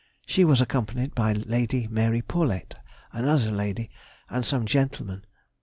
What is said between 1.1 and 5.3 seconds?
by Lady Mary Paulet, another lady, and some gentlemen.